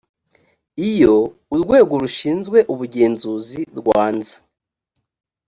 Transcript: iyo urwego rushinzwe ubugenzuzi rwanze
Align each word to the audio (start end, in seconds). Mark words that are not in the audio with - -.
iyo 0.89 1.15
urwego 1.53 1.93
rushinzwe 2.03 2.57
ubugenzuzi 2.73 3.61
rwanze 3.79 4.35